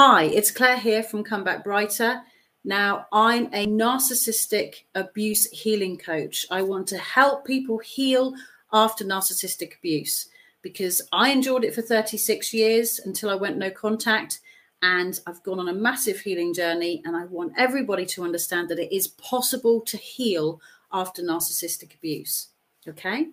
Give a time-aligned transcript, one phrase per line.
[0.00, 2.22] Hi, it's Claire here from Come Back Brighter.
[2.62, 6.46] Now, I'm a narcissistic abuse healing coach.
[6.52, 8.32] I want to help people heal
[8.72, 10.28] after narcissistic abuse
[10.62, 14.38] because I endured it for 36 years until I went no contact.
[14.82, 17.02] And I've gone on a massive healing journey.
[17.04, 20.60] And I want everybody to understand that it is possible to heal
[20.92, 22.50] after narcissistic abuse.
[22.86, 23.30] Okay.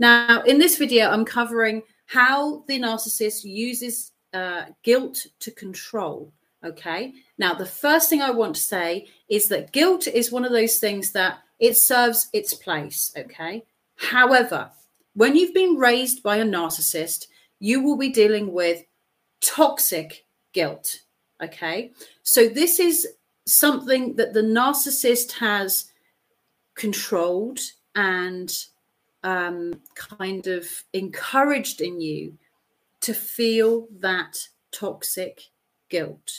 [0.00, 6.32] Now, in this video, I'm covering how the narcissist uses uh, guilt to control.
[6.64, 7.14] Okay.
[7.38, 10.78] Now, the first thing I want to say is that guilt is one of those
[10.78, 13.12] things that it serves its place.
[13.16, 13.64] Okay.
[13.96, 14.70] However,
[15.14, 17.26] when you've been raised by a narcissist,
[17.58, 18.84] you will be dealing with
[19.40, 21.00] toxic guilt.
[21.42, 21.92] Okay.
[22.22, 23.06] So, this is
[23.46, 25.86] something that the narcissist has
[26.74, 27.58] controlled
[27.94, 28.54] and
[29.22, 32.38] um, kind of encouraged in you
[33.02, 34.36] to feel that
[34.72, 35.42] toxic
[35.88, 36.30] guilt.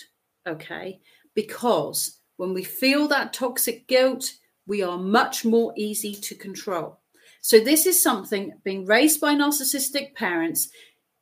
[0.47, 0.99] Okay.
[1.35, 4.33] Because when we feel that toxic guilt,
[4.65, 6.99] we are much more easy to control.
[7.41, 10.69] So, this is something being raised by narcissistic parents,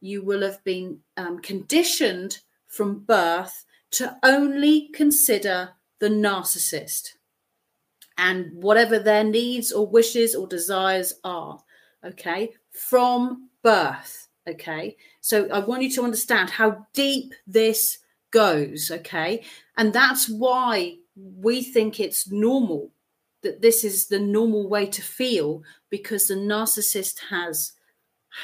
[0.01, 7.09] you will have been um, conditioned from birth to only consider the narcissist
[8.17, 11.59] and whatever their needs or wishes or desires are.
[12.05, 12.53] Okay.
[12.71, 14.28] From birth.
[14.49, 14.97] Okay.
[15.21, 17.99] So I want you to understand how deep this
[18.31, 18.91] goes.
[18.91, 19.43] Okay.
[19.77, 22.91] And that's why we think it's normal
[23.41, 27.73] that this is the normal way to feel because the narcissist has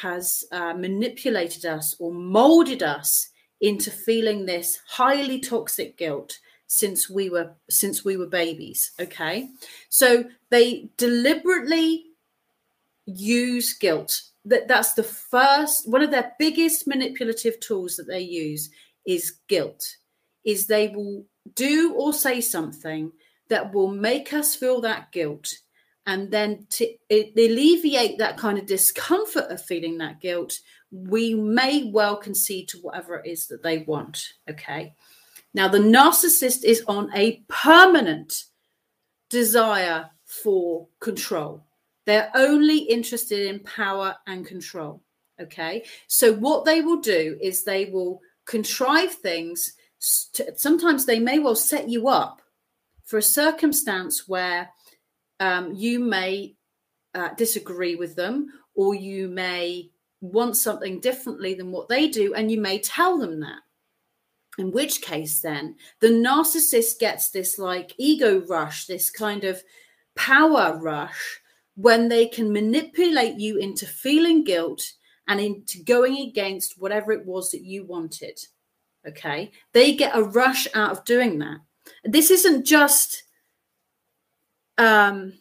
[0.02, 3.30] has uh, manipulated us or molded us
[3.62, 9.48] into feeling this highly toxic guilt since we were since we were babies okay
[9.90, 12.06] so they deliberately
[13.06, 18.70] use guilt that that's the first one of their biggest manipulative tools that they use
[19.06, 19.84] is guilt
[20.46, 21.26] is they will
[21.56, 23.12] do or say something
[23.50, 25.52] that will make us feel that guilt
[26.08, 30.60] and then to alleviate that kind of discomfort of feeling that guilt
[30.92, 34.94] we may well concede to whatever it is that they want okay?
[35.54, 38.44] Now the narcissist is on a permanent
[39.30, 41.65] desire for control
[42.06, 45.02] they're only interested in power and control.
[45.42, 45.84] Okay.
[46.08, 49.74] So, what they will do is they will contrive things.
[50.34, 52.42] To, sometimes they may well set you up
[53.04, 54.70] for a circumstance where
[55.40, 56.56] um, you may
[57.14, 59.90] uh, disagree with them or you may
[60.22, 63.60] want something differently than what they do, and you may tell them that.
[64.58, 69.62] In which case, then the narcissist gets this like ego rush, this kind of
[70.16, 71.42] power rush
[71.76, 74.84] when they can manipulate you into feeling guilt
[75.28, 78.40] and into going against whatever it was that you wanted.
[79.08, 79.52] Okay.
[79.74, 81.60] They get a rush out of doing that.
[82.04, 83.24] This isn't just
[84.78, 85.34] um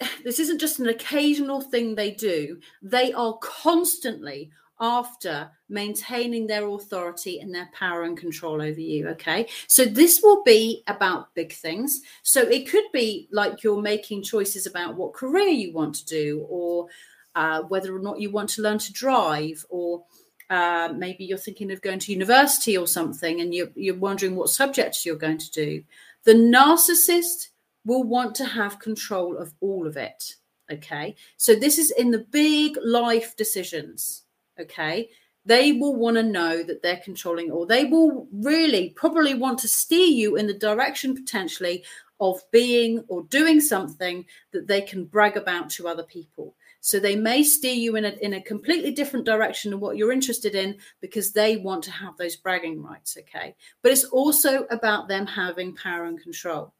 [0.24, 2.60] this isn't just an occasional thing they do.
[2.82, 4.50] They are constantly
[4.80, 9.08] after maintaining their authority and their power and control over you.
[9.08, 9.48] Okay.
[9.66, 12.02] So this will be about big things.
[12.22, 16.46] So it could be like you're making choices about what career you want to do,
[16.48, 16.88] or
[17.34, 20.04] uh, whether or not you want to learn to drive, or
[20.50, 24.48] uh, maybe you're thinking of going to university or something and you're, you're wondering what
[24.48, 25.82] subjects you're going to do.
[26.24, 27.48] The narcissist
[27.84, 30.36] will want to have control of all of it.
[30.70, 31.16] Okay.
[31.36, 34.22] So this is in the big life decisions
[34.58, 35.08] okay?
[35.44, 39.68] They will want to know that they're controlling or they will really probably want to
[39.68, 41.84] steer you in the direction potentially
[42.18, 46.54] of being or doing something that they can brag about to other people.
[46.80, 50.12] So they may steer you in a, in a completely different direction than what you're
[50.12, 53.54] interested in because they want to have those bragging rights okay?
[53.82, 56.72] But it's also about them having power and control.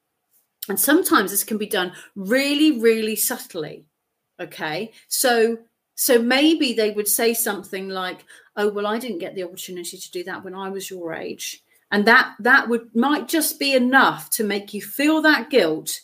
[0.68, 3.86] And sometimes this can be done really really subtly
[4.40, 4.92] okay?
[5.08, 5.58] So
[5.96, 10.10] so maybe they would say something like, "Oh, well, I didn't get the opportunity to
[10.10, 14.30] do that when I was your age." And that that would might just be enough
[14.30, 16.00] to make you feel that guilt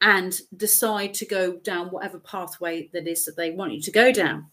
[0.00, 4.12] and decide to go down whatever pathway that is that they want you to go
[4.12, 4.46] down.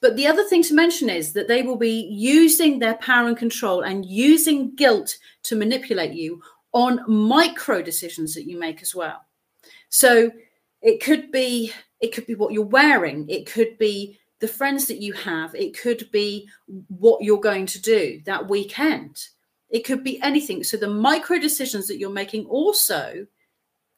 [0.00, 3.36] But the other thing to mention is that they will be using their power and
[3.36, 6.42] control and using guilt to manipulate you
[6.72, 9.24] on micro decisions that you make as well.
[9.88, 10.30] So
[10.82, 15.00] it could be it could be what you're wearing, it could be the friends that
[15.00, 15.54] you have.
[15.54, 16.48] It could be
[16.88, 19.28] what you're going to do that weekend.
[19.68, 20.62] It could be anything.
[20.62, 23.26] So the micro decisions that you're making also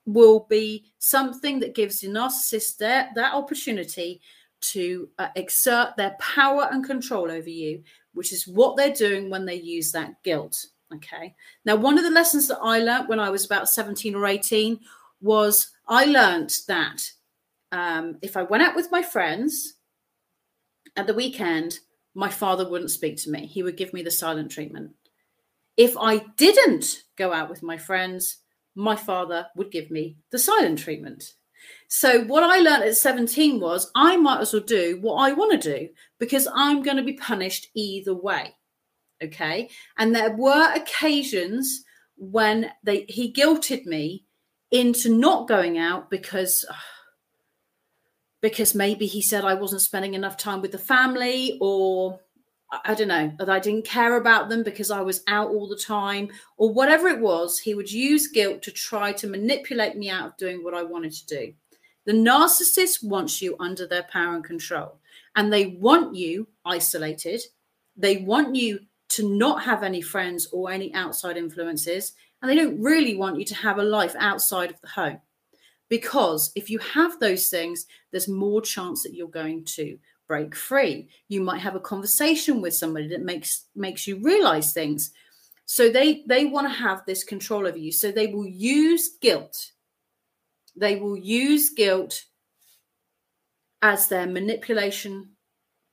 [0.06, 4.20] will be something that gives the narcissist that, that opportunity
[4.61, 7.82] to uh, exert their power and control over you,
[8.14, 10.67] which is what they're doing when they use that guilt.
[10.94, 11.35] Okay.
[11.67, 14.81] Now, one of the lessons that I learned when I was about 17 or 18
[15.20, 17.02] was I learned that
[17.73, 19.75] um, if I went out with my friends
[20.96, 21.79] at the weekend,
[22.14, 23.46] my father wouldn't speak to me.
[23.46, 24.93] He would give me the silent treatment.
[25.76, 28.38] If I didn't go out with my friends,
[28.75, 31.35] my father would give me the silent treatment.
[31.88, 35.61] So, what I learned at 17 was I might as well do what I want
[35.61, 35.88] to do
[36.19, 38.55] because I'm going to be punished either way.
[39.23, 39.69] Okay.
[39.96, 41.85] And there were occasions
[42.17, 44.25] when they he guilted me
[44.70, 46.64] into not going out because
[48.40, 52.20] because maybe he said I wasn't spending enough time with the family or
[52.85, 55.76] I don't know, that I didn't care about them because I was out all the
[55.76, 60.26] time, or whatever it was, he would use guilt to try to manipulate me out
[60.26, 61.55] of doing what I wanted to do.
[62.05, 64.99] The narcissist wants you under their power and control,
[65.35, 67.40] and they want you isolated.
[67.96, 68.81] They want you
[69.11, 72.12] to not have any friends or any outside influences.
[72.40, 75.20] And they don't really want you to have a life outside of the home.
[75.88, 81.08] Because if you have those things, there's more chance that you're going to break free.
[81.29, 85.12] You might have a conversation with somebody that makes makes you realize things.
[85.64, 87.93] So they they want to have this control over you.
[87.93, 89.73] So they will use guilt.
[90.76, 92.25] They will use guilt
[93.82, 95.31] as their manipulation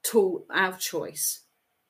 [0.03, 1.41] tool of choice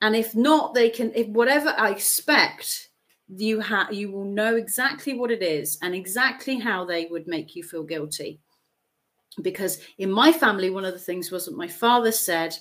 [0.02, 2.90] and if not they can if whatever i expect
[3.28, 7.56] you have you will know exactly what it is and exactly how they would make
[7.56, 8.40] you feel guilty.
[9.42, 12.58] Because in my family one of the things was that my father said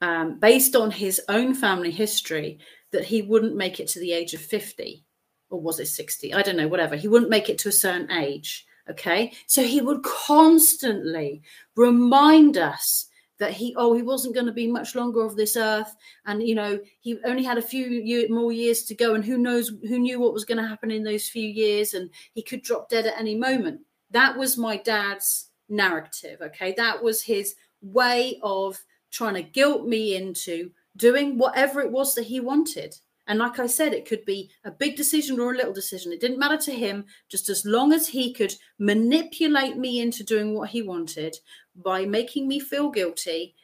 [0.00, 2.58] um, based on his own family history
[2.92, 5.04] that he wouldn't make it to the age of 50
[5.48, 6.96] or was it 60 i don't know whatever.
[6.96, 9.32] He wouldn't make it to a certain age okay?
[9.46, 11.42] So he would constantly
[11.74, 13.06] remind us
[13.38, 15.94] that he oh he wasn't going to be much longer of this earth
[16.26, 19.38] and you know he only had a few year, more years to go and who
[19.38, 22.62] knows who knew what was going to happen in those few years and he could
[22.62, 23.80] drop dead at any moment.
[24.10, 26.74] That was my dad's narrative okay?
[26.76, 32.24] That was his way of trying to guilt me into doing whatever it was that
[32.24, 32.96] he wanted.
[33.28, 36.12] And like I said, it could be a big decision or a little decision.
[36.12, 40.54] It didn't matter to him, just as long as he could manipulate me into doing
[40.54, 41.36] what he wanted
[41.82, 43.54] by making me feel guilty,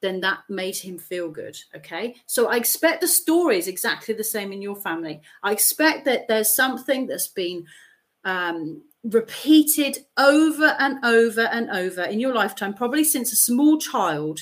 [0.00, 1.56] then that made him feel good.
[1.76, 2.16] Okay.
[2.26, 5.20] So I expect the story is exactly the same in your family.
[5.42, 7.66] I expect that there's something that's been
[8.24, 14.40] um, repeated over and over and over in your lifetime, probably since a small child,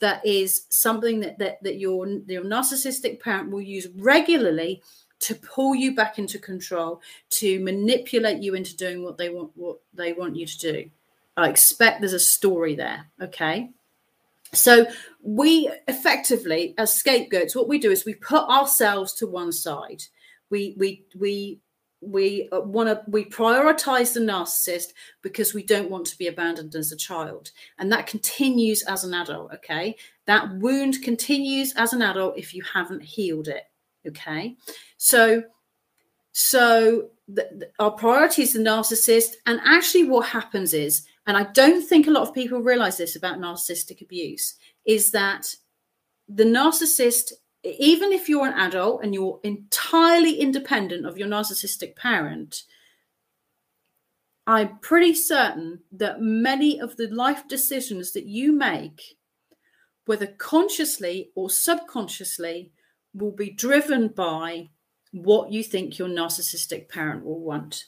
[0.00, 4.82] that is something that that, that your your narcissistic parent will use regularly
[5.18, 7.00] to pull you back into control
[7.30, 10.90] to manipulate you into doing what they want what they want you to do
[11.36, 13.70] i expect there's a story there okay?
[14.52, 14.86] So
[15.22, 20.02] we effectively as scapegoats what we do is we put ourselves to one side.
[20.50, 21.60] We we we
[22.00, 24.92] we uh, want to we prioritize the narcissist
[25.22, 27.50] because we don't want to be abandoned as a child.
[27.78, 29.96] And that continues as an adult okay?
[30.26, 33.64] That wound continues as an adult if you haven't healed it
[34.06, 34.56] okay?
[34.96, 35.42] So
[36.32, 39.34] so the, the, our priority is the narcissist.
[39.46, 43.16] And actually what happens is and i don't think a lot of people realize this
[43.16, 45.54] about narcissistic abuse is that
[46.28, 47.32] the narcissist
[47.66, 52.62] even if you're an adult and you're entirely independent of your narcissistic parent,
[54.46, 59.16] I'm pretty certain that many of the life decisions that you make,
[60.04, 62.70] whether consciously or subconsciously,
[63.12, 64.68] will be driven by
[65.12, 67.84] what you think your narcissistic parent will want.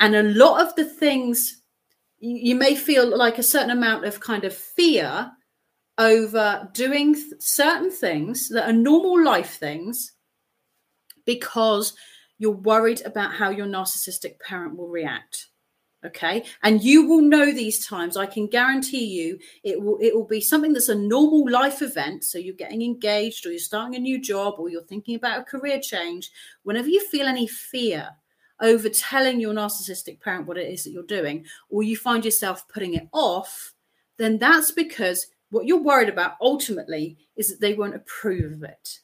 [0.00, 1.62] And a lot of the things
[2.18, 5.30] you may feel like a certain amount of kind of fear
[5.98, 10.12] over doing th- certain things that are normal life things
[11.24, 11.94] because
[12.38, 15.48] you're worried about how your narcissistic parent will react
[16.04, 16.44] okay?
[16.62, 20.40] And you will know these times i can guarantee you it will it will be
[20.40, 22.24] something that's a normal life event.
[22.24, 25.44] So you're getting engaged or you're starting a new job or you're thinking about a
[25.44, 26.30] career change.
[26.62, 28.10] Whenever you feel any fear
[28.60, 32.66] over telling your narcissistic parent what it is that you're doing or you find yourself
[32.68, 33.74] putting it off
[34.16, 38.98] then that's because what you're worried about ultimately is that they won't approve of it.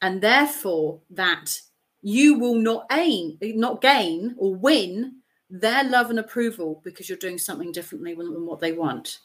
[0.00, 1.60] And therefore, that
[2.02, 5.16] you will not aim, not gain or win
[5.50, 9.18] their love and approval because you're doing something differently than what they want.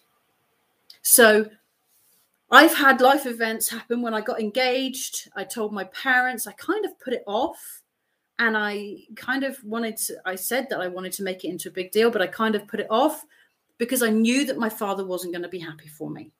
[1.03, 1.47] So
[2.49, 5.29] I've had life events happen when I got engaged.
[5.35, 7.82] I told my parents, I kind of put it off.
[8.39, 11.69] And I kind of wanted to, I said that I wanted to make it into
[11.69, 13.23] a big deal, but I kind of put it off
[13.77, 16.31] because I knew that my father wasn't going to be happy for me.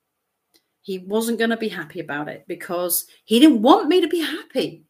[0.82, 4.20] He wasn't going to be happy about it because he didn't want me to be
[4.20, 4.84] happy.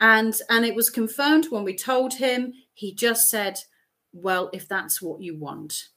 [0.00, 2.52] And and it was confirmed when we told him.
[2.74, 3.58] He just said,
[4.12, 5.88] "Well, if that's what you want."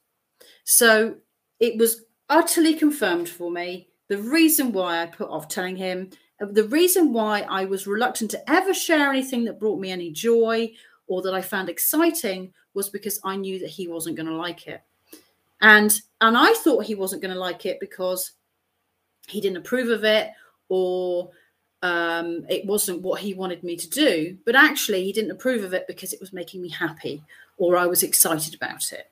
[0.64, 1.16] So
[1.60, 3.90] it was utterly confirmed for me.
[4.08, 6.10] The reason why I put off telling him,
[6.50, 10.72] the reason why I was reluctant to ever share anything that brought me any joy
[11.06, 14.66] or that I found exciting was because I knew that he wasn't going to like
[14.66, 14.82] it.
[15.60, 18.32] And and I thought he wasn't going to like it because
[19.28, 20.30] he didn't approve of it
[20.68, 21.30] or
[21.82, 24.38] um, it wasn't what he wanted me to do.
[24.44, 27.22] But actually, he didn't approve of it because it was making me happy
[27.56, 29.10] or I was excited about it.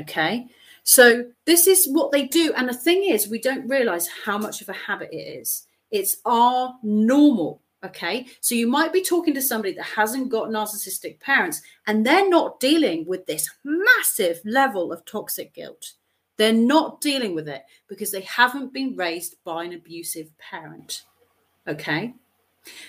[0.00, 0.48] Okay.
[0.84, 2.52] So this is what they do.
[2.56, 5.66] And the thing is, we don't realize how much of a habit it is.
[5.92, 7.60] It's our normal.
[7.84, 8.26] Okay.
[8.40, 12.60] So you might be talking to somebody that hasn't got narcissistic parents and they're not
[12.60, 15.92] dealing with this massive level of toxic guilt.
[16.36, 21.02] They're not dealing with it because they haven't been raised by an abusive parent.
[21.66, 22.14] Okay.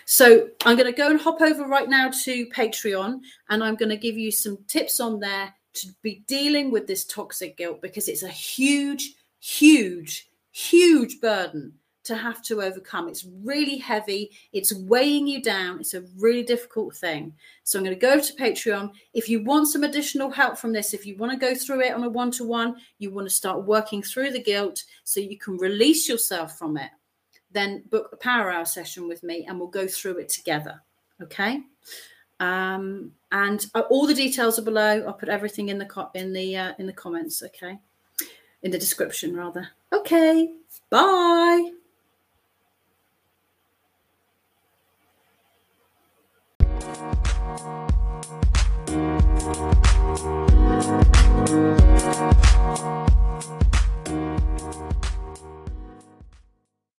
[0.05, 3.19] So I'm going to go and hop over right now to Patreon
[3.49, 7.03] and I'm going to give you some tips on there to be dealing with this
[7.03, 13.07] toxic guilt because it's a huge, huge, huge burden to have to overcome.
[13.07, 17.33] It's really heavy, it's weighing you down, it's a really difficult thing.
[17.63, 18.91] So I'm going to go to Patreon.
[19.13, 21.93] If you want some additional help from this, if you want to go through it
[21.93, 25.37] on a one to one, you want to start working through the guilt so you
[25.37, 26.91] can release yourself from it,
[27.51, 30.81] then book a power hour session with me and we'll go through it together.
[31.21, 31.61] Okay.
[32.39, 35.03] Um, and uh, all the details are below.
[35.07, 37.41] I'll put everything in the co- in the uh, in the comments.
[37.41, 37.79] Okay,
[38.63, 39.69] in the description rather.
[39.93, 40.53] Okay.
[40.89, 41.71] Bye.